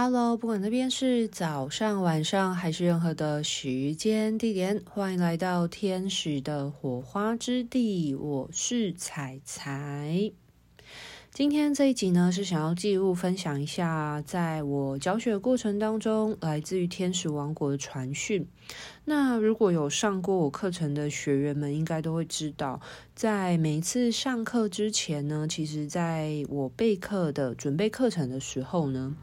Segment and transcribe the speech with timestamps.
[0.00, 8.14] Hello，不管那边是早上、晚上还是任何的时间地点，欢迎来到天使的火花之地。
[8.14, 10.30] 我是彩彩。
[11.30, 18.44] 今天这一集呢，是想要记录分享一下，在我教学的过程当中，来自于天使王国的传讯。
[19.04, 22.80] 那如果有上过我课程的学员们，应该都会知道，
[23.14, 29.14] 在每一次上课之前呢，其实在我备课的准备课程的时候呢，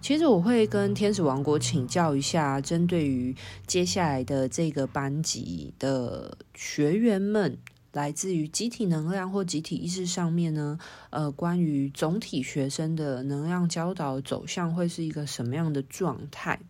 [0.00, 3.34] 其实我会跟天使王国请教一下，针对于
[3.66, 7.58] 接下来的这个班级的学员们。
[7.96, 10.78] 来自于集体能量或集体意识上面呢，
[11.08, 16.60] 呃，关于总体学生的能量教导走向会是一个什么样的状态？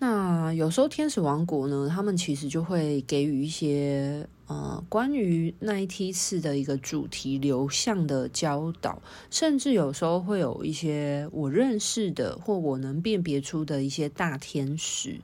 [0.00, 15.22] 那有时候天使王国呢，他们其实就会给予一些呃，关于那一梯次的一个主题流向的教导，甚至有时候会有一些我认识的或我能辨别出的一些大天使。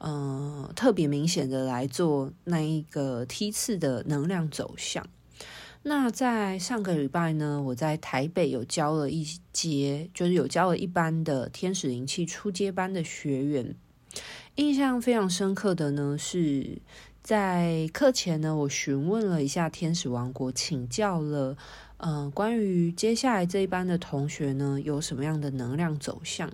[0.00, 5.06] 呃，特别明显的来做那一个梯次的能量走向。
[5.82, 13.74] 那在上个礼拜呢，我在台北有教了一节，就是有教了一班的天使灵气初阶班的学员。
[14.56, 16.80] 印象非常深刻的呢，是
[17.22, 21.56] 在课前呢，我询问了一下天使王国，请教了
[21.98, 26.50] 呃，关于接下来这一班的同学呢，有什么样的能量走向。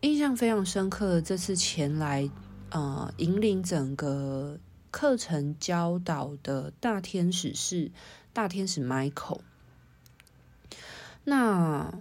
[0.00, 2.28] 印象非常深刻，这次前来。
[2.72, 4.58] 呃，引领整个
[4.90, 7.90] 课程教导的大天使是
[8.32, 9.40] 大天使 Michael。
[11.24, 11.92] 那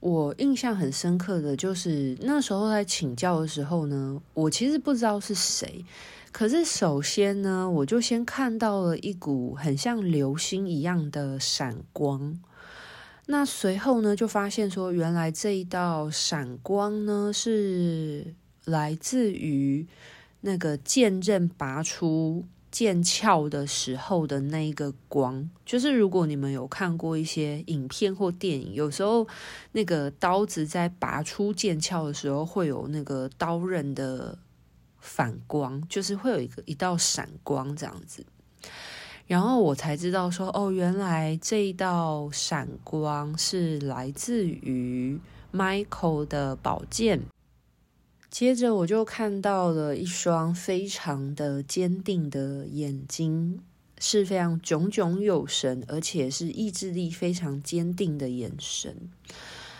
[0.00, 5.84] 我印象很深刻的就是那时候在请教的时候呢，我其实不知道是谁，
[6.32, 12.36] 可是首先呢，我就先看到了一股很像流星一样的闪光。
[13.26, 19.86] 那随后呢，就发现说，原来这一道闪光呢是来自于。
[20.46, 29.26] 那个剑刃拔出剑鞘的时候的那一个光，就是如果你们有看过一些影片或电影，有时候
[29.72, 34.38] 那个刀子在拔出剑鞘的时候，会有那个刀刃的
[35.00, 38.24] 反光，就是会有一个一道闪光这样子。
[39.26, 45.18] 然后我才知道说，哦，原来这一道闪光是来自于
[45.52, 47.20] Michael 的宝剑。
[48.38, 53.62] 接着我就看到了一双非常的坚定的眼睛，
[53.98, 58.94] 是非常炯炯有神，而且是意志力非常坚定的眼神。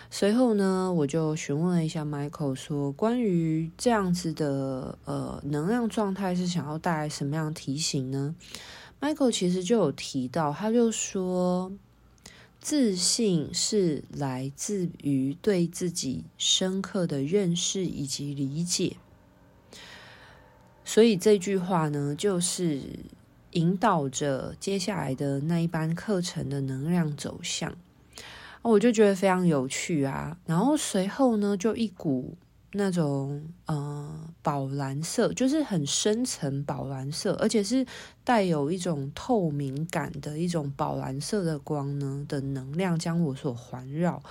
[0.08, 8.34] 随后呢，我就询问了一下 Michael，说关于这样子的呃能量状态是想要带来什么样的提醒呢
[9.02, 11.70] ？Michael 其实就有提到，他就说。
[12.68, 18.96] 自信是来自于对自己深刻的认识以及理解，
[20.84, 22.80] 所以这句话呢，就是
[23.52, 27.72] 引导着接下来的那一班课程的能量走向。
[28.62, 32.36] 我就觉得非常有趣啊，然后随后呢，就一股。
[32.76, 37.84] 那种呃宝蓝色，就是很深层宝蓝色，而且是
[38.22, 44.22] 带有一种透明感的一种宝蓝色的光呢的能量将我所环绕，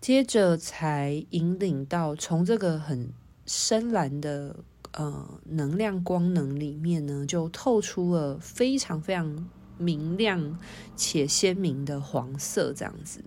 [0.00, 3.12] 接着才引领到从这个很
[3.46, 4.56] 深蓝的
[4.92, 10.58] 呃能量光能里面呢，就透出了非常非常明亮
[10.96, 13.22] 且鲜明的黄色，这样子。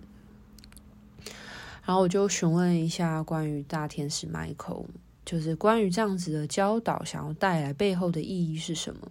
[1.84, 4.86] 然后我就询问一下关于大天使 Michael，
[5.24, 9.10] 就是关于这样子的教导，想要带来背后的意义是什么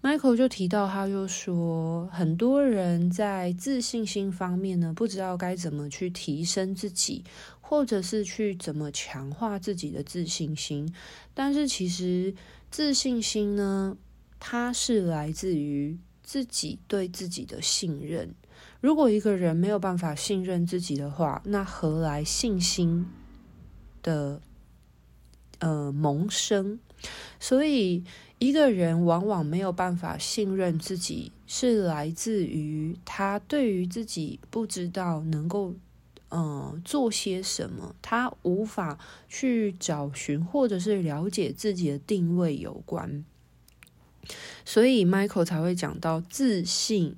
[0.00, 7.24] ？Michael 就提到，他就说，很多人在自信心方面呢，不知道该怎么去提升自己，
[7.60, 10.94] 或者是去怎么强化自己的自信心。
[11.34, 12.32] 但是其实
[12.70, 13.96] 自信心呢，
[14.38, 18.32] 它是来自于自己对自己的信任。
[18.80, 23.06] 如果一个人没有办法信任自己的话，那何来信心
[24.02, 24.40] 的
[25.58, 26.78] 呃萌生？
[27.40, 28.04] 所以
[28.38, 35.74] 一个人往往没有办法信任自己，是来自于他对于自己不知道能够
[36.28, 38.96] 呃做些什么，他无法
[39.28, 43.24] 去找寻或者是了解自己的定位有关。
[44.64, 47.16] 所以 Michael 才会讲到自信。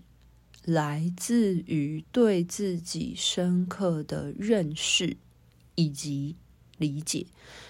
[0.64, 5.16] 来自于对自己深刻的认识
[5.74, 6.36] 以及
[6.76, 7.26] 理解，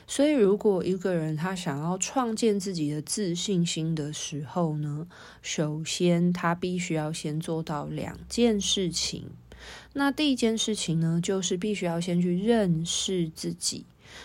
[0.06, 5.08] 所以如果一个人他想要创建自己的自信心的时候呢，
[5.42, 9.26] 首先他必须要先做到两件事情。
[9.92, 13.84] 那第一件事情呢，就是必须要先去认识自己。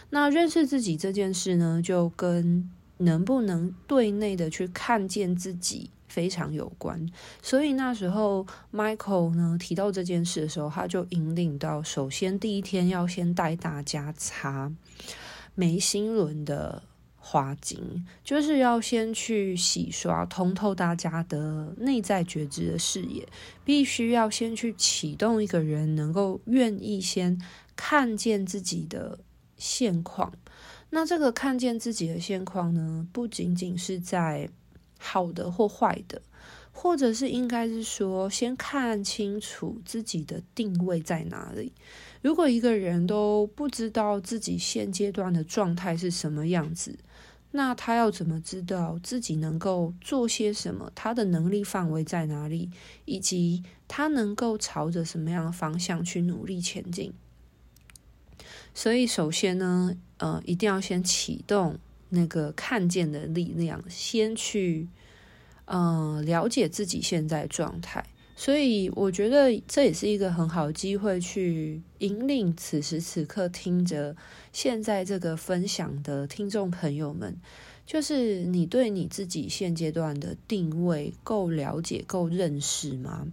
[0.09, 7.05] 那认识自己这件事呢，就跟能不能对内的去看见自己非常有关。
[7.41, 14.71] 所以那时候，Michael 呢提到这件事的时候，他就引领到，首先第一天要先带大家擦
[15.55, 16.81] 眉心轮的
[17.17, 23.27] 花精，就是要先去洗刷通透大家的内在觉知的视野，
[23.65, 27.37] 必须要先去启动一个人能够愿意先
[27.75, 29.19] 看见自己的。
[29.57, 30.33] 现况，
[30.89, 34.49] 那这个看见自己的现况呢，不仅仅是在
[35.05, 36.21] 好的或坏的，
[36.71, 41.71] 或者是应该是说，先看清楚自己的定位在哪里。
[42.21, 46.97] 如果一个人都不知道自己现阶段的状态是什么样子，
[47.51, 50.91] 那他要怎么知道自己能够做些什么？
[50.95, 52.71] 他的能力范围在哪里？
[53.05, 57.13] 以及他能够朝着什么样的方向去努力前进？
[58.73, 61.79] 所以，首先呢，呃，一定要先启动
[62.09, 64.87] 那个看见的力量，先去，
[65.65, 68.05] 呃，了解自己现在状态。
[68.37, 74.13] 所以，我觉得这也是一个很好的机会，去引领此时此刻听着
[74.51, 77.37] 现在这个分享的听众朋友们，
[77.85, 83.25] 就是你对你自己现阶段的定位够了解、够认识吗？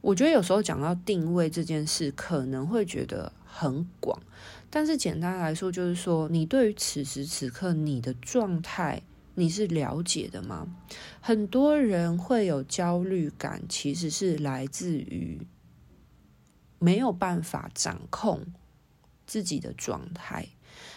[0.00, 4.22] 我觉得有时候讲到定位这件事，可能会觉得很广。
[4.70, 9.02] 但是简单来说，就是说，你对于此时此刻你的状态，
[9.34, 10.68] 你是了解的吗？
[11.22, 15.40] 很多人会有焦虑感，其实是来自于
[16.78, 18.44] 没有办法掌控
[19.26, 20.46] 自己的状态。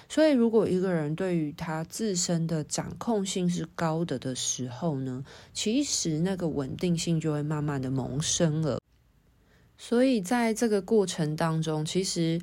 [0.10, 8.82] 所以，如果一个人对于他自身的掌控性是高的的时候呢，其实那个稳定性就会慢慢的萌生了。
[9.78, 12.42] 所以，在这个过程当中，其实。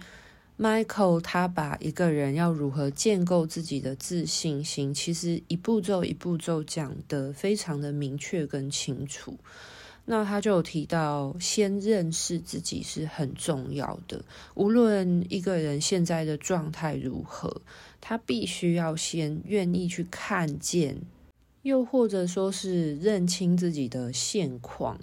[0.59, 9.39] Michael 他把一个人要如何建构自己的自信心，其实一步骤一步骤讲得非常的明确跟清楚。
[10.05, 14.25] 那他就有提到，先认识自己是很重要的。
[14.55, 17.61] 无论一个人现在的状态如何，
[18.01, 20.97] 他必须要先愿意去看见，
[21.63, 24.99] 又或者说是认清自己的现况。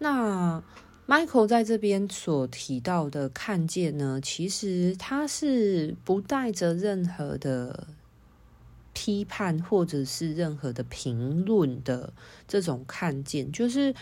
[0.00, 0.62] 那
[1.08, 7.88] Michael 在这边所提到的看见呢，其实他是不带着任何的
[8.92, 12.12] 批判或者是任何的评论的
[12.46, 13.94] 这种看见，就是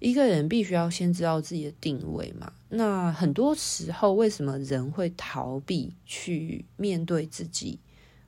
[0.00, 2.52] 一个人必须要先知道自己的定位嘛。
[2.68, 7.78] 那很多时候，为什么人会逃避去面对自己，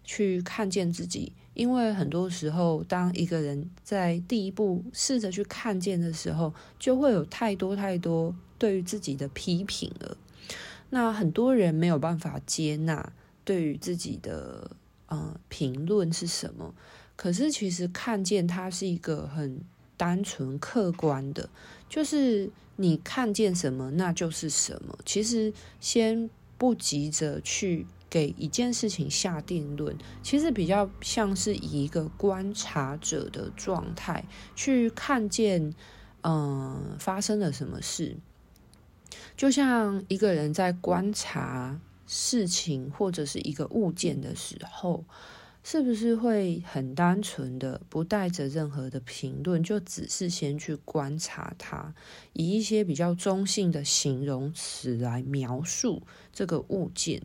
[0.05, 1.33] 去看见自己？
[1.55, 10.17] 因为很多时候，当一个人在第一步试着去看见的时候，就会有太多太多对于自己的批评了。
[10.89, 13.13] 那很多人没有办法接纳
[13.45, 14.71] 对于自己的
[15.07, 16.75] 呃评论是什么。
[17.17, 19.61] 可是其实看见它是一个很
[19.99, 21.51] 单纯客观的，
[21.89, 24.99] 就是你看见什么，那就是什么。
[25.05, 27.87] 其实先不急着去。
[28.13, 34.23] 给一件事情下定论，其实比较像是以一个观察者的状态
[34.55, 35.73] 去看见，
[36.21, 38.19] 嗯、发生了什么事。
[39.35, 45.07] 就像一个人在观察事情或者是一个物件的时候。
[45.65, 51.95] 是不是会很单纯的，不带着任何的评论，就只是先去观察它，
[52.33, 56.03] 以一些比较中性的形容词来描述
[56.33, 57.23] 这个物件？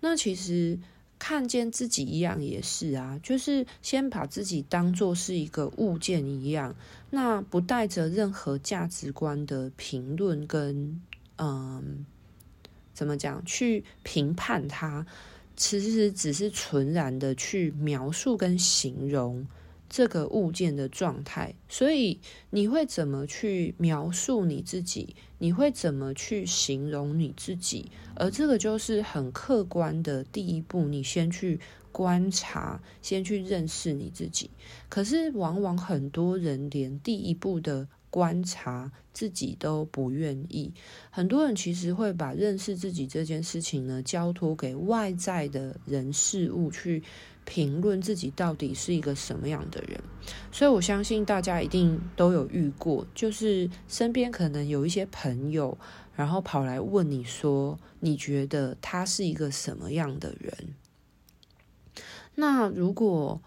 [0.00, 0.78] 那其实
[1.18, 6.74] 看见自己一样也是啊，就是先把自己当做是一个物件一样，
[7.10, 11.00] 那不带着任何价值观的评论跟
[11.38, 12.04] 嗯，
[12.92, 15.06] 怎么讲去评判它。
[15.58, 19.44] 其实只是纯然的去描述跟形容
[19.88, 25.16] 这个物件的状态，所以你会怎么去描述你自己？
[25.38, 27.90] 你会怎么去形容你自己？
[28.14, 31.58] 而这个就是很客观的第一步，你先去
[31.90, 34.50] 观察，先去认识你自己。
[34.88, 40.74] 可是往往很多人连第一步的观察自己都不愿意，
[41.08, 47.00] 很多人其实会把认识自己这件事情呢，交托给外在的人事物去
[47.44, 50.00] 评论自己到底是一个什么样的人。
[50.50, 55.78] 所以我相信大家一定都有遇过，就是身边可能有一些朋友，
[56.16, 60.52] 然后跑来问你说，你觉得他是一个什么样的人？
[62.34, 63.40] 那如果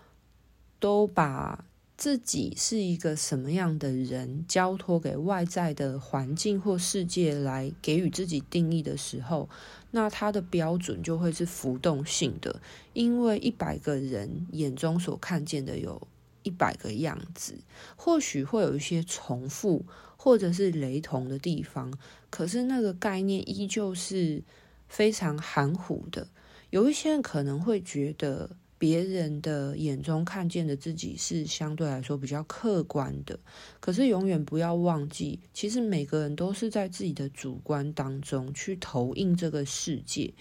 [0.79, 1.65] 都把
[2.01, 9.48] 自己是一个什么样的人，交托给外在的环境或世界来给予自己定义的时候，
[9.91, 12.60] 那他的标准就会是浮动性的，
[12.93, 16.08] 因为一百个人眼中所看见的有
[16.41, 17.60] 一百个样子，
[17.96, 19.86] 或许会有一些重复
[20.17, 21.93] 或者是雷同的地方，
[22.31, 24.41] 可是那个概念依旧是
[24.88, 26.27] 非常含糊的。
[26.72, 28.58] 有一些人可能会觉得。
[28.81, 33.39] 别人的眼中看见的自己是相对来说比较客观的，
[33.79, 40.33] 可是永远不要忘记，其实每个人都是在自己的主观当中去投影这个世界。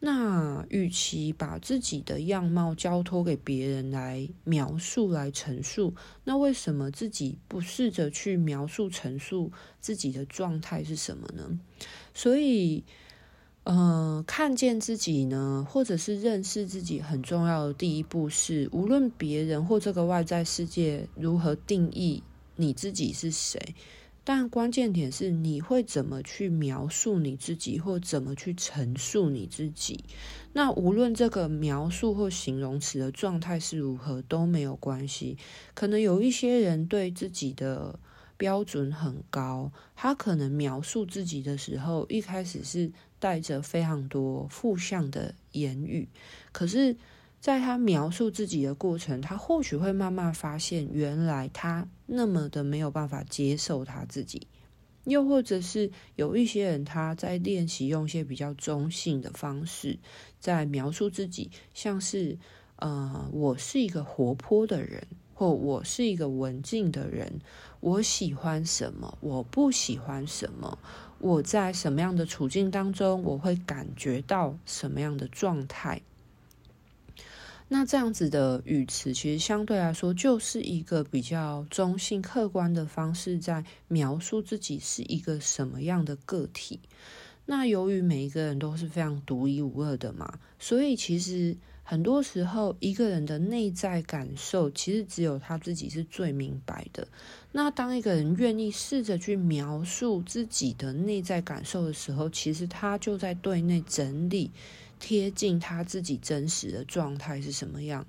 [0.00, 5.94] 那与其把自己的样貌交托给别人来描述、来陈述，
[6.24, 11.60] 那为什么自己不试着去描述、陈述自己的状态是什么呢？
[12.14, 12.82] 所以。
[13.68, 22.22] 呃，看见自己呢，或者是认识自己，很重要的第一步是，无论别人或这个外在世界如何定义
[22.56, 23.74] 你自己是谁，
[24.24, 30.02] 但关键点是你会怎么去描述你自己，或怎么去陈述你自己。
[30.54, 35.36] 那无论这个描述或形容词的状态是如何都没有关系。
[35.74, 38.00] 可能有一些人对自己的
[38.38, 42.90] 标准很高，他可能描述自己的时候，一开始是。
[43.20, 46.08] 带着非常多负向的言语，
[46.52, 46.96] 可是，
[47.40, 54.46] 在他描述自己的过程，他或许会慢慢发现，原来他那么的没有办法接受他自己，
[55.04, 59.98] 又或者是有一些人他在练习用一些比较中性的方式
[60.38, 62.38] 在描述自己，像是
[62.76, 67.40] 呃，我是一个活泼的人，或我是一个文静的人，
[67.80, 70.78] 我喜欢什么，我不喜欢什么。
[71.20, 76.00] 我在什么样的处境当中，我会感觉到什么样的状态？
[77.68, 86.80] 那这样子的语词，其实相对来说就是一个比较中性、客观的方式，在描述自己是一个什么样的个体。
[87.46, 91.56] 那由于每一个人都是非常独一无二的嘛，所以其实。
[91.90, 97.08] 很多时候，一个人的内在感受，其实只有他自己是最明白的。
[97.50, 104.50] 那当一个人愿意试着去描述自己的内在感受的时候，其实他就在对内整理，
[105.00, 108.06] 贴近他自己真实的状态是什么样。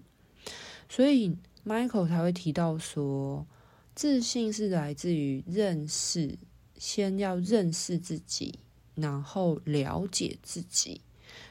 [0.90, 1.34] 所以
[1.66, 3.48] ，Michael 才会提到说，
[3.96, 6.38] 自信是来自于认识，
[6.78, 8.60] 先要认识自己，
[8.96, 11.00] 然后了解自己。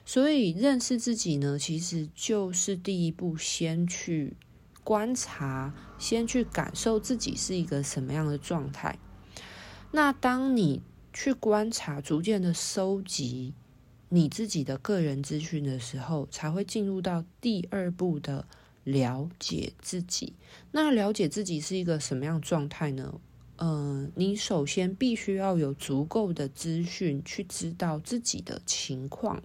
[0.09, 4.39] 所以认识自己呢，其实就是第一步，先去
[4.83, 8.99] 观察，先去感受自己是一个什么样的状态。
[9.91, 10.81] 那当你
[11.13, 13.53] 去观察，逐渐的收集
[14.09, 18.49] 你自己的个人资讯的时候，才会进入到第二步的
[18.85, 20.33] 了解自己。
[20.73, 23.21] 那了解自己是一个什么样状态呢？
[23.57, 29.43] 嗯、呃，你首先必须要有足够的资讯去知道自己的情况。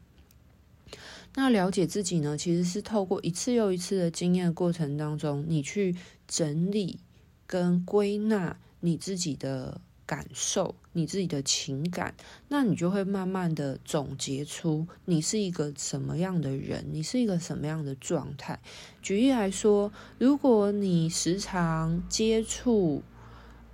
[1.35, 5.95] 那了解自己呢，其实是透过一次又一次的经验过程当中，你去
[6.27, 6.99] 整理
[7.47, 12.13] 跟归纳你自己的感受、你自己的情感，
[12.49, 18.59] 那你就会慢慢的总结出你是一个什么样的人，你是一个什么样的状态。
[19.01, 23.01] 举例来说，如果你时常接触。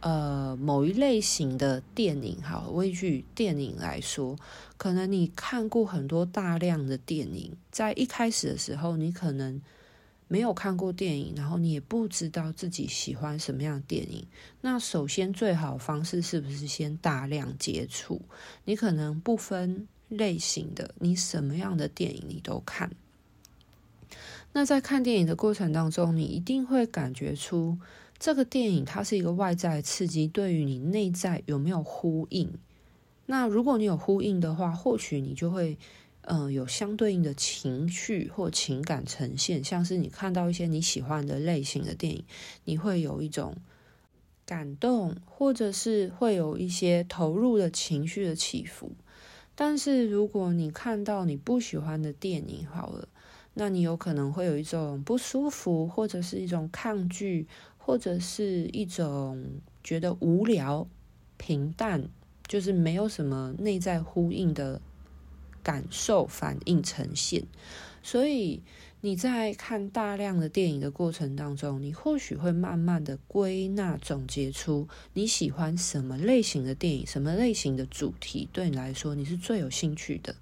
[0.01, 4.37] 呃，某一类型的电影，好，我举电影来说，
[4.77, 9.61] 可能你看过很多大量的电影，在一开始的时候，你可能
[10.29, 14.25] 没有看过电影，然后你也不知道自己喜欢什么样的电影。
[14.61, 18.21] 那首先最好的方式是不是先大量接触？
[18.63, 22.89] 你可能不分类型的，你什么样的电影你都看。
[24.53, 27.77] 那在看电影的过程当中，你一定会感觉出。
[28.19, 32.51] 这个电影它是一个外在刺激，对于你内在有没有呼应？
[33.25, 35.77] 那如果你有呼应的话，或许你就会，
[36.23, 39.63] 呃，有相对应的情绪或情感呈现。
[39.63, 42.25] 像是你看到一些你喜欢的类型的电影，
[42.65, 43.55] 你会有一种
[44.45, 48.91] 感动，或者是会有一些投入的情绪的起伏。
[49.55, 53.07] 但是如果你看到你不喜欢的电影，好了，
[53.53, 57.47] 那你有可能会有一种不舒服，或者是一种抗拒。
[57.79, 59.43] 或者是一种
[59.83, 60.87] 觉得无聊、
[61.37, 62.07] 平淡，
[62.47, 64.79] 就是没有什么内在呼应的
[65.63, 67.43] 感受反应呈现。
[68.03, 68.61] 所以
[69.01, 80.35] 你在看大量的电影的过程当中，你或许会慢慢的归纳总结出你喜欢什么类型的电影，什么类型的主题对你来说你是最有兴趣的。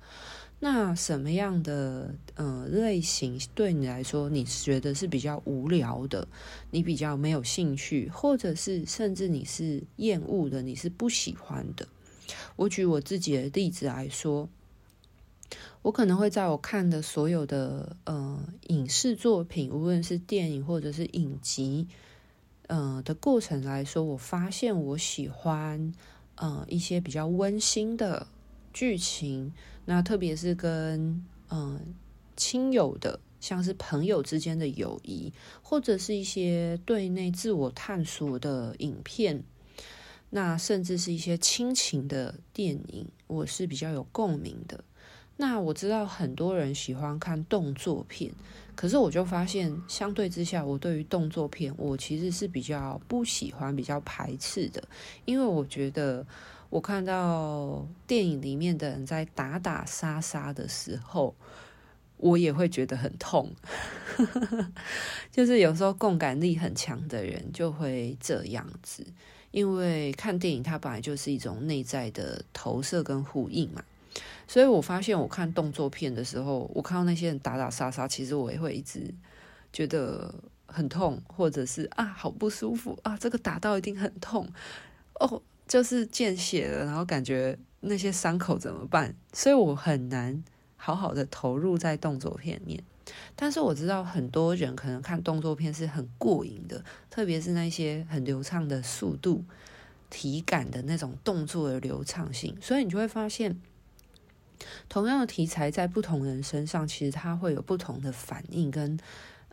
[0.60, 6.28] 那什么样的呃类型对你来说，你觉得是比较无聊的，
[6.72, 11.88] 你比较没有兴趣，或者是甚至你是厌恶的，你是不喜欢的？
[12.56, 14.50] 我举我自己的例子来说，
[15.84, 21.88] 我可能会在我看的所有的呃影视作品，无论是电影或者是影集，
[22.66, 25.94] 呃的过程来说，我发现我喜欢
[26.34, 28.26] 呃一些比较温馨的
[28.74, 29.54] 剧情。
[29.89, 31.79] 那特别是跟嗯
[32.36, 39.41] 亲友的，像是朋友之间的友谊，或者是一些对内自我探索的影片，
[40.29, 44.84] 那甚至是一些亲情的电影，我是比较有共鸣的。
[45.38, 48.29] 那我知道很多人喜欢看动作片，
[48.75, 54.84] 可是我就发现，相对之下，我对于动作片，我其实是比较不喜欢、比较排斥的，
[55.24, 56.27] 因为我觉得。
[56.70, 61.34] 我看到电影里面的人在打打杀杀的时候，
[62.18, 63.52] 我也会觉得很痛。
[65.32, 69.06] 就是有时候共感力很强的人就会这样子，
[69.52, 73.84] 因为看电影它本来就是一种内在的投射跟呼应嘛。
[74.48, 79.14] 所以我发现我看动作片的时候，我看到那些人打打杀杀，其实我也会一直
[79.72, 80.34] 觉得
[80.66, 84.50] 很痛，或者是啊好不舒服啊，这个打到一定很痛
[85.20, 85.42] 哦。
[85.68, 89.14] 就是见血了，然后感觉那些伤口怎么办？
[89.34, 90.44] 所以我很难
[90.76, 92.84] 好好的投入在动作片面。
[93.36, 99.46] 但是我知道很多人可能看动作片是很过瘾的，特别是那些很流畅的速度、
[100.10, 102.58] 体感的那种动作的流畅性。
[102.62, 103.62] 所以你就会发现，
[104.90, 109.00] 同样的题材在不同人身上，其实它会有不同的反应跟，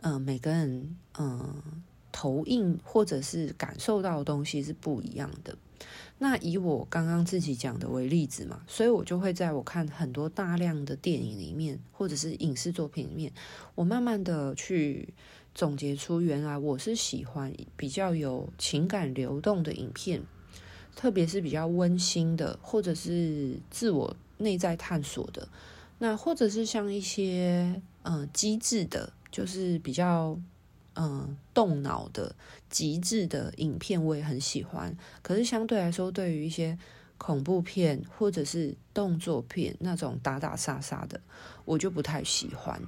[0.01, 1.63] 嗯每个人嗯、呃、
[2.11, 5.57] 投影或者是感受到的东西是不一样的。
[6.17, 13.31] 那以我刚刚自己讲的为例子嘛，所以我就会在我看很多大量的电影里面，或者是影视作品里面，
[13.75, 15.13] 我慢慢的去
[15.53, 20.21] 总结出，原来我是喜欢比较有情感流动的影片，
[20.95, 25.47] 特别是比较温馨的，或者是自我内在探索的，
[25.99, 30.39] 那或者是像一些嗯机智的，就是比较。
[30.95, 32.35] 嗯，动脑的
[32.69, 36.77] 极致的影片我也很喜欢，可是相对来说，对于一些
[37.17, 41.19] 恐怖片或者是动作片那种打打杀杀的，
[41.65, 42.81] 我就不太喜欢。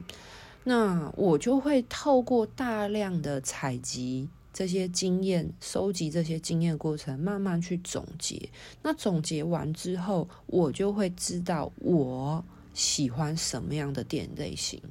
[0.64, 8.50] 那我就会透过大量的采集这些经验，收集这些经验过程，慢慢去总结。
[8.82, 12.44] 那总结完之后，我就会知道我
[12.74, 14.82] 喜欢什么样的电影类型。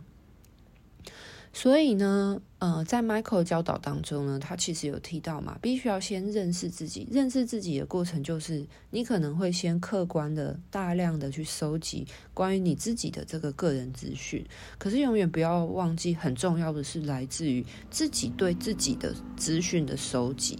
[1.56, 7.08] 所以呢，呃，在 Michael 教导当中呢，他其实有提到嘛，必须要先认识自己。
[7.10, 14.44] 认识自己的过程就是，你可能会先客观的、大量的去收集关于你自己的这个个人资讯。
[14.76, 20.58] 可是永远不要忘记，很重要的是来自于自己对自己的资讯的收集。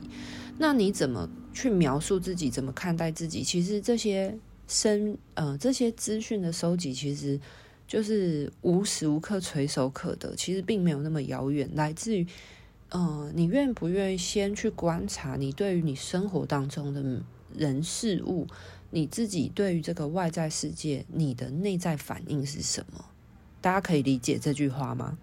[0.57, 2.49] 那你怎么去描述自己？
[2.49, 3.43] 怎么看待自己？
[3.43, 4.35] 其实这些
[4.67, 7.39] 生呃这些资讯的收集，其实。
[7.87, 12.27] 就是无时无刻垂手可得，其实并没有那么遥远，来自于，
[12.91, 17.23] 呃，你愿不愿意先去观察你对于你生活当中的
[17.55, 18.47] 人事物，
[18.91, 23.05] 你自己对于这个外在世界，你的内在反应是什么？
[23.61, 25.19] 大家可以理解这句话吗？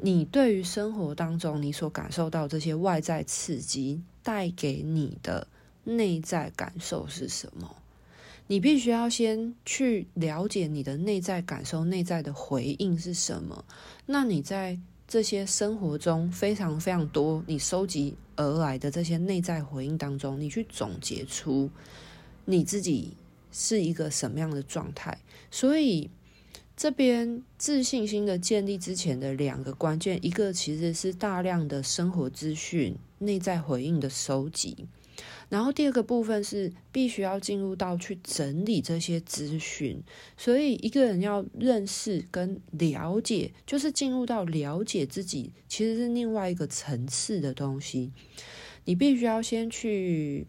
[0.00, 5.48] 你对于生活当中你所感受到这些外在刺激带给你的
[5.82, 7.74] 内在感受是什么？
[8.48, 13.64] 你必须要先去了解你的内在感受、内在的回应是什么。
[14.06, 21.70] 那你在这些生活中非常非常多你收集而来的这些内在回应当中，你去总结出
[22.46, 23.14] 你自己
[23.52, 25.18] 是一个什么样的状态。
[25.50, 26.10] 所以
[26.74, 34.86] 这边自信心的建立之前的两个关键，一个其实是大量的生活资讯、内在回应的收集。
[35.48, 40.02] 然后第二个部分是必须要进入到去整理这些资讯，
[40.36, 48.12] 所以一个人要认识跟了解，就是进入到了解自己，其实是另外一个层次的东西。
[48.84, 50.46] 你必须要先去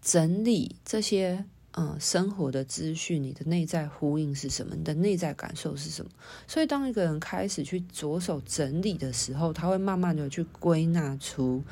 [0.00, 4.74] 整理这些嗯生活的资讯，你的内在呼应是什么？
[4.74, 6.10] 你的内在感受是什么？
[6.48, 11.62] 所以当一个人开始去着手整理的时候，他会慢慢的去归纳出。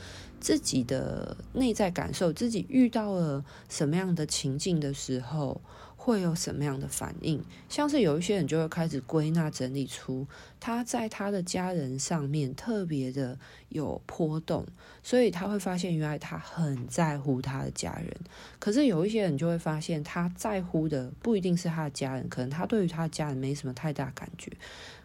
[0.44, 5.58] 自己的内在感受，自己遇到了什么样的情境的时候，
[5.96, 7.42] 会有什么样的反应？
[7.70, 10.26] 像是有一些人就会开始归纳整理出
[10.60, 13.38] 他在他的家人上面特别的
[13.70, 14.66] 有波动，
[15.02, 18.14] 所以他会发现原来他很在乎他的家人。
[18.58, 24.52] 可是有一些人就会发现他在乎的不一定是他的家人，可能他对于他的家人没什么太大感觉。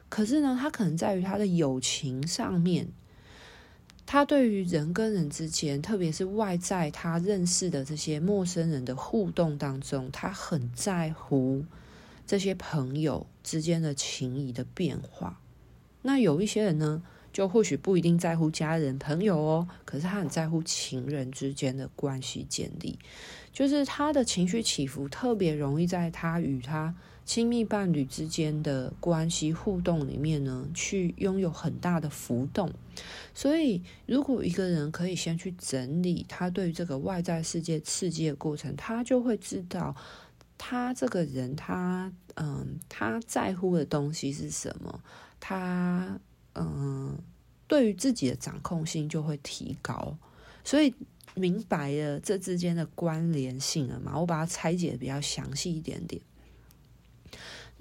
[0.10, 2.90] 可是呢，他可能在于他的友情上面。
[4.12, 11.64] 他对于人跟人之间，特别是外在他认识的这些陌生人的互动当中，他很在乎
[12.26, 15.40] 这些朋友之间的情谊的变化。
[16.02, 22.98] 那有一些人呢，就或许不一定在乎家人朋友哦，可是他很在乎情人之间的关系建立，
[23.54, 26.96] 就是他的情绪起伏特别容易在他与他。
[27.30, 32.74] 亲密伴侣之间的关系互动里面呢，去拥有很大的浮动。
[33.36, 39.96] 所以，如果一个人可以先去整理他对于这个外在世界刺激的过程，他就会知道
[40.58, 45.00] 他这个人他嗯他在乎的东西是什么，
[45.40, 46.20] 他
[46.56, 47.16] 嗯
[47.68, 50.18] 对于自己的掌控性就会提高。
[50.64, 50.92] 所以，
[51.36, 54.20] 明白了这之间的关联性了嘛？
[54.20, 56.20] 我把它拆解的比较详细一点点。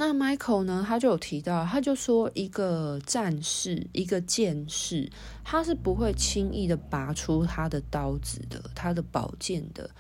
[0.01, 0.85] 那 Michael 呢？
[0.87, 5.11] 他就有提到，他就说，一个战士，一个剑士，
[5.43, 9.91] 他是不会轻易的拔出他的刀子的，他的宝剑的。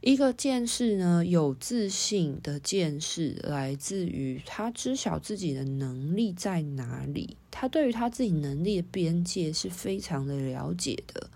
[0.00, 11.28] 一个剑士呢，有自信的剑士，来自于他知晓自己的能力在哪里，他对于他自己能力的边界是非常的了解的。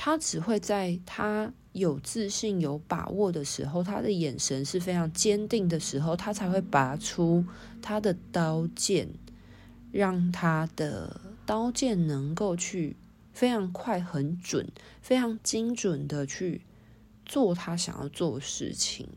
[0.00, 7.44] 他只会在他有自信、有把握的时候，他的眼神是非常坚定的时候，他才会拔出
[7.82, 9.08] 他的刀剑，
[9.90, 12.94] 让他的刀剑能够去
[13.32, 14.68] 非常快、很准、
[15.02, 16.62] 非常精准的去
[17.26, 19.08] 做他想要做的事情。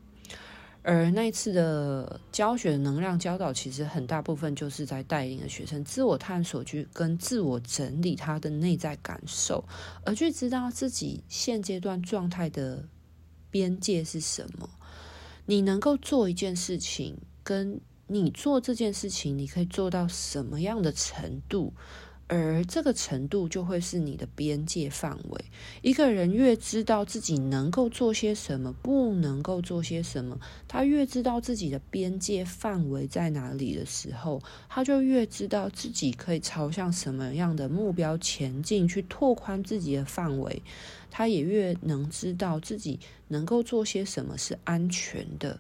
[0.84, 9.64] 而那一次的教学能量教导，其实很大部分就是在带领的学生自我探索，去跟自我整理他的内在感受，
[10.04, 12.84] 而去知道自己现阶段状态的
[13.52, 14.68] 边界是什么。
[15.46, 21.74] 你能够做一件事情，跟你做这件事情，你可以做到什么样的程度？
[22.34, 25.46] 而这个程度就会是你的边界范围。
[25.82, 40.62] 一个人越知道自己能够做些什么，不能够做些什么，他越知道自己的边界范围在哪里的时候，他就越知道自己可以朝向什么样的目标前进，去拓宽自己的范围。
[41.14, 45.60] 他也越能知道自己能够做些什么是安全的。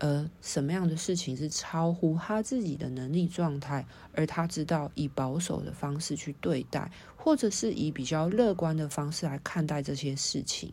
[0.00, 10.72] 而什么样的事情是超乎他自己的能力状态，而他知道以保守的方式去对待，或者是以比较乐观的方式来看待这些事情。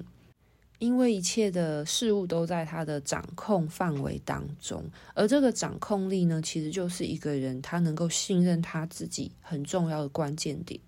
[0.79, 4.83] 因为一切的事物都在他的掌控范围当中，
[5.15, 10.79] 而这个掌控力呢，其实就是一个人他能够信任他自己很重要的关键点。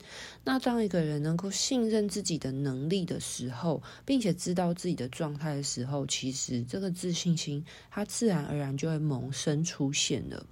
[0.43, 10.45] 那当一个人能够信任自己的能力的时候，并且知道自己的状态的时候，其实这个自信心他自然而然就会萌生出现了。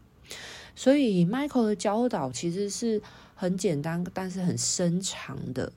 [0.76, 3.02] 所以，Michael 的教导其实是
[3.36, 5.71] 很简单，但是很深长的。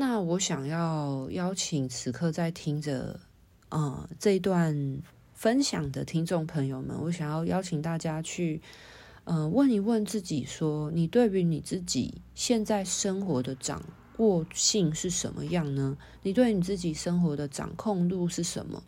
[0.00, 3.18] 那我想要邀请此刻在听着，
[3.70, 5.02] 嗯，这一段
[5.34, 8.62] 分享的听众朋友们，我想要邀请大家去，
[9.24, 13.82] 呃，问一问自己说，你对于你自己现在生活的掌
[14.18, 15.98] 握性是什么样呢？
[16.22, 18.80] 你对你自己生活的掌控度是什么？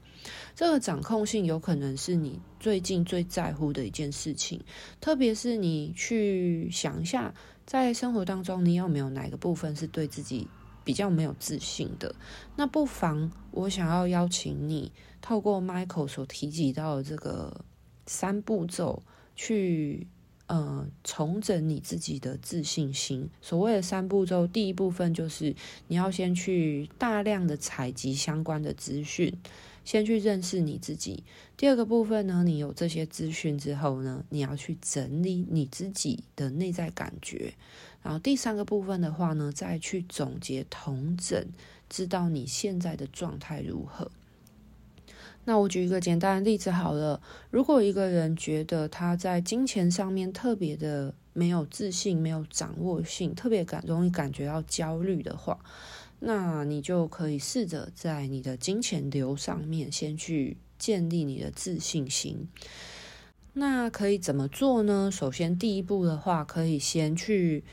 [0.55, 4.61] 这个掌控性有可能是你最近最在乎的一件事情，
[5.01, 7.35] 特别是你去想一下，
[7.67, 10.47] 在生活当中，你有没有哪个部分是对自己
[10.91, 12.13] 比较没有自信的，
[12.57, 14.91] 那不妨我想要邀请你，
[15.23, 17.65] 透过 Michael 所提及到的这个
[18.07, 19.01] 三步骤，
[19.37, 20.09] 去
[20.49, 23.31] 呃重整你自己的自信心。
[23.41, 25.55] 所谓的三步骤，第一部分就是
[25.87, 29.33] 你要先去大量的采集相关的资讯。
[29.83, 31.25] 先去认识你自己。
[31.57, 37.55] 第二个部分呢，你有这些资讯之后呢，你要去整理你自己的内在感觉。
[38.03, 41.47] 然后第三个部分的话呢，再去总结统整，
[41.89, 44.11] 知道你现在的状态如何。
[45.45, 55.59] 那我举一个简单的例子好了，如果一个人觉得他在金钱上面特别的没有自信、没有掌握性，特别感容易感觉到焦虑的话。
[56.21, 62.47] 那你就可以试着在你的金钱流上面先去建立你的自信心。
[63.55, 65.11] 那可以怎么做呢？
[65.11, 67.65] 首先，第一步的话，可以先去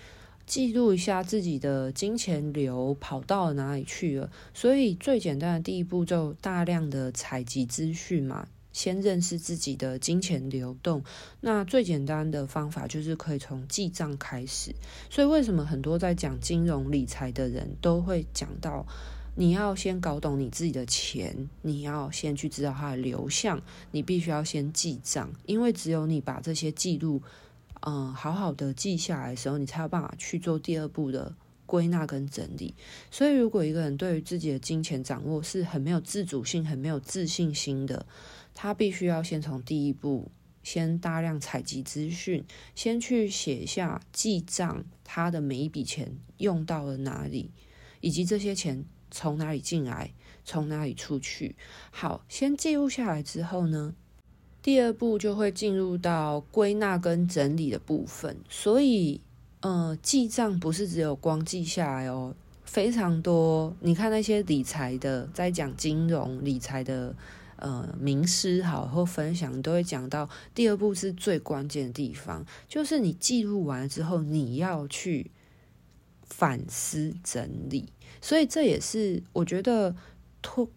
[0.48, 4.32] 记录一下自己的金钱流跑到哪里去了。
[4.54, 8.48] 所以，最简单的第一步就大量的采集资讯嘛。
[8.72, 11.04] 先认识自己的金钱流动。
[11.42, 14.72] 那最简单的方法就是可以从记账开始。
[15.10, 18.86] 所以为什么很多在讲金融理财的人都会讲到，
[19.34, 27.20] 你要先搞懂你自己的钱，你要先去知道它的流向，你必须要先记账，因为只有你把这些记录，
[27.90, 31.34] 嗯，好好的记下来的时候，你才有办法去做第二步的
[31.66, 32.76] 归纳跟整理。
[33.10, 38.06] 所以，如果一个人对于自己的金钱掌握是很没有自主性、很没有自信心的，
[38.54, 40.30] 他必须要先从第一步，
[40.64, 42.44] 先大量采集资讯，
[42.76, 47.52] 先去写下记账，他的每一笔钱用到了哪里，
[48.02, 51.56] 以及这些钱从哪里进来，从哪里出去。
[51.92, 53.96] 好，先记录下来之后呢，
[54.68, 59.22] 第二步就会进入到归纳跟整理的部分，所以，
[59.62, 63.74] 呃，记账不是只有光记下来哦，非常多。
[63.80, 67.16] 你看那些理财的，在讲金融理财的，
[67.56, 75.32] 呃，名师好或分享，都会讲到第二步是最关键的地方，就是你记录完了之后，你要去
[76.26, 77.88] 反思整理。
[78.20, 79.96] 所以这也是我觉得
[80.42, 80.68] 托。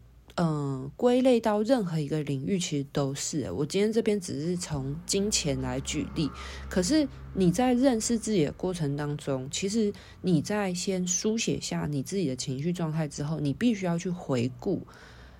[0.42, 3.50] 嗯，归类到任何一个领域，其实都是。
[3.50, 6.31] 我今天这边只是从金钱来举例，
[6.70, 14.81] 可是你在认识自己的过程当中，其实你在先书写下你自己的情绪状态之后，你必须要去回顾。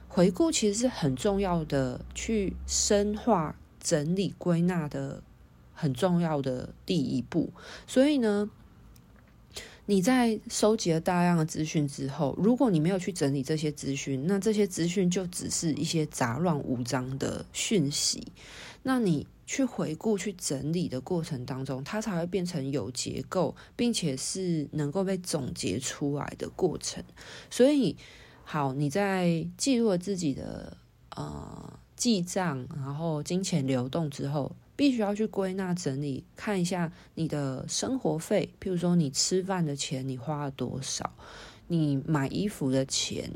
[0.07, 5.23] 回顾其实是很重要的，去深化、整理、归纳的
[5.73, 7.51] 很重要的第一步。
[7.87, 8.51] 所以呢。
[9.91, 18.25] 你在收集了大量的资讯之后，如果你没有去整理这些资讯，那这些资讯就只是一些杂乱无章的讯息。
[18.85, 27.03] 那你去回顾、去整理的过程当中，它才会变成有结构，并且是能够被总结出来的过程。
[27.51, 27.97] 所以，
[28.45, 30.77] 好，你在记录了自己的
[31.17, 34.55] 呃记账，然后金钱流动之后。
[34.81, 41.13] 必须要去归纳整理，看一下你的生活费，譬如说你吃饭的钱你花了多少，
[41.69, 43.31] 你买衣服的钱，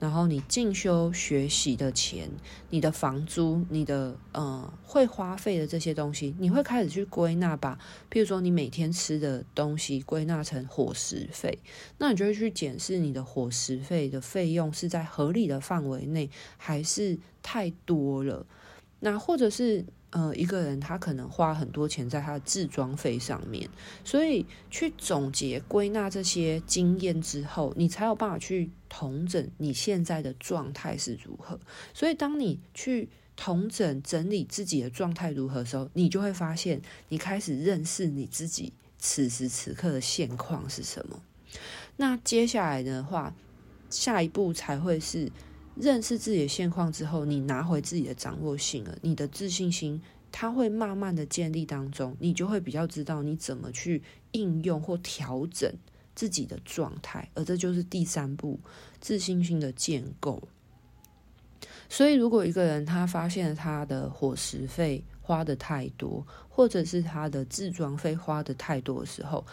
[0.00, 2.28] 然后你进修学习的钱，
[2.70, 7.78] 你的房租，你的呃会花费的这些东西，你会开始去归纳吧。
[8.10, 11.60] 譬如说你每天吃的东西归纳成伙食费，
[11.98, 18.44] 那你就会去检视你的伙食费的费用是在合理的范围内，还是太多了。
[18.98, 19.84] 那或者是。
[20.10, 23.70] 呃，一个人他可能花很多钱在他的自装费上面，
[24.04, 31.60] 所以去总结归纳这些经验之后，你才有办法去统整你现在的状态是如何。
[31.94, 41.22] 所以，当你去统整整理自己的状态如何的时候，你就会发现，你开始认识你自己此时此刻的现况是什么。
[41.98, 43.32] 那接下来的话，
[43.88, 45.30] 下一步才会是。
[45.76, 50.00] 认识自己的现况之后，你拿回自己的掌握性了，你的自信心
[50.32, 54.02] 它会慢慢的建立当中，你就会比较知道你怎么去
[54.32, 55.72] 应用或调整
[56.14, 58.60] 自己的状态，而这就是第三步
[59.00, 60.42] 自信心的建构。
[61.88, 69.44] 所以，如果一个人他发现他的伙食费花的太多，或者是他的自装费花的太多的时候，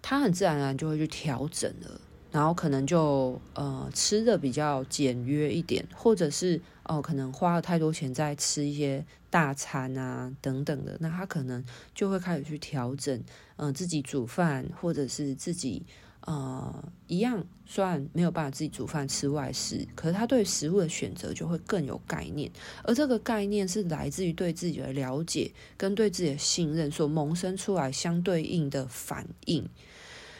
[0.00, 2.00] 他很自然而然就会去调整了。
[2.34, 13.22] 然后可能就呃吃的比较简约一点，或者是哦、可能花了太多钱在吃一些大餐啊等等的，那他可能就会开始去调整，
[13.56, 15.82] 嗯、自己煮饭，或者是自己
[16.22, 22.50] 呃一样，虽然没有办法自己煮饭吃外食，可是他对食物的选择就会更有概念，
[22.82, 29.66] 而这个概念是来自于对自己的了解跟对自己的信任所萌生出来相对应的反应。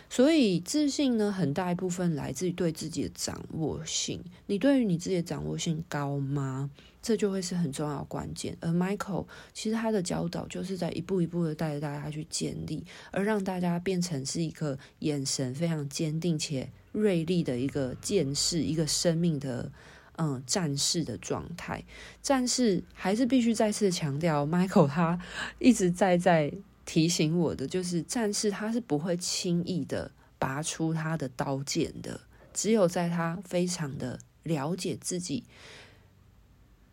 [0.09, 4.23] 所以自信呢，很大一部分来自于对自己的掌握性。
[4.47, 6.71] 你对于你自己的掌握性高吗？
[7.03, 8.57] 这就会是很重要关键。
[8.61, 19.71] 而 Michael 其实他的教导就是在一步一步的带着大家去建立，而让大家变成是一个眼神非常坚定且锐利的一个剑士，一个生命的
[20.17, 21.85] 嗯战士的状态。
[22.23, 25.19] 战士还是必须再次强调，Michael 他
[25.59, 26.53] 一直在在。
[26.85, 32.21] 提醒我的就是，战士他是不会轻易的拔出他的刀剑的，
[32.53, 35.45] 只有在他非常的了解自己，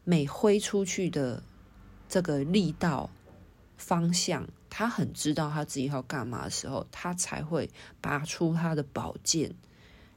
[0.03, 1.43] 每挥出去的
[2.07, 3.09] 这个力道
[3.77, 9.53] 方向，他很知道他自己要干嘛的时候，他才会拔出他的宝剑，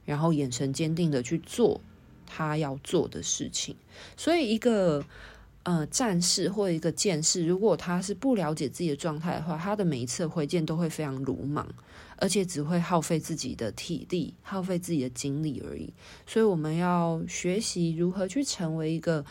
[0.05, 1.81] 然后眼神坚定的去做
[2.25, 3.75] 他要做的事情。
[4.15, 5.05] 所以一个。
[5.65, 11.67] 呃，战士或一个剑士，如果他是不了解自己的状态的话，他的每一次挥剑都会非常鲁莽，
[12.17, 15.91] 而且只会耗费自己的体力、耗费自己的精力而已。
[16.27, 19.25] 所以，我们要学习如何去成为一个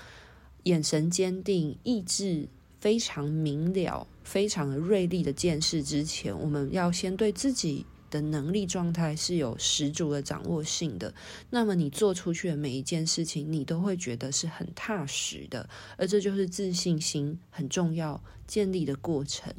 [0.65, 2.49] 眼神坚定、意志
[2.81, 11.13] 非常明了、非常锐利的剑士之前，我们要先对自己的能力状态是有十足的掌握性的。
[11.51, 19.53] 那么你做出去的每一件事情，你都会觉得是很踏实的，而这就是自信心很重要建立的过程。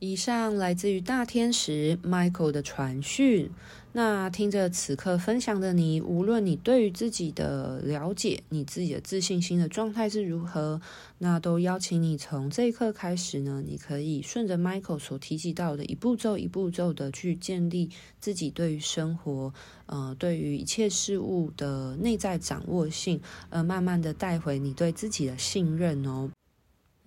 [0.00, 3.50] 以上来自于大天使 Michael 的传讯。
[3.92, 10.80] 那听着此刻分享的你，无论你对于自己的了解，你自己的自信心的状态是如何，
[11.18, 19.52] 那都邀请你从这一刻开始呢，你可以顺着 Michael 所提及到的一步骤一步骤的去建立自己对于生活，
[19.86, 26.30] 呃，对于一切事物的内在掌握性，呃，慢慢的带回你对自己的信任哦。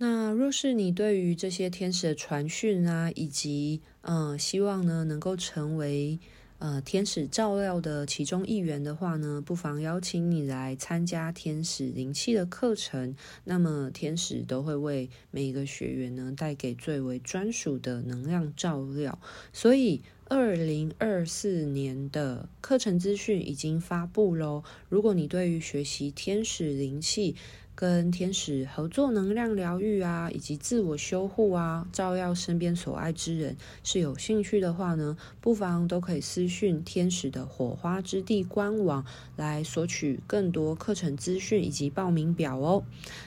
[0.04, 6.18] 那若是你对于这些天使的传讯啊，以及嗯、希望呢能够成为
[6.58, 13.14] 呃天使照料的其中一员的话呢，不妨邀请你来参加天使灵气的课程。
[13.44, 19.16] 那么天使都会为每一个学员呢带给最为专属的能量照料。
[19.52, 24.64] 所以，二零二四年的课程资讯已经发布喽。
[24.88, 27.36] 如果你对于学习天使灵气，
[27.74, 39.04] 跟天使合作、能量疗愈啊，以及自我修护啊，照耀身边所爱之人是有兴趣的话呢，不妨都可以私讯天使的火花之地官网
[39.36, 42.84] 来索取更多课程资讯以及报名表哦。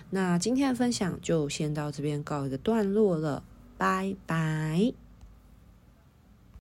[0.09, 3.43] 那今天的分享就先到这边告一个段落了，
[3.77, 5.04] 拜拜。